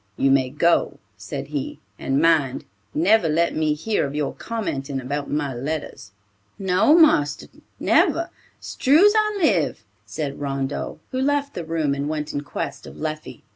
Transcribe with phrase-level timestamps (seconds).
[0.17, 5.29] "You may go," said he, "and mind, never let me hear of your commenting about
[5.29, 6.11] my letters."
[6.57, 7.45] "No, marster,
[7.79, 12.97] never; 'strue's I live," said Rondeau, who left the room and went in quest of
[12.97, 13.43] Leffie.